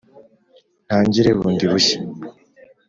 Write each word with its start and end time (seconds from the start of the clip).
ntangire 0.85 1.29
bundi 1.39 1.65
bushya 1.71 1.99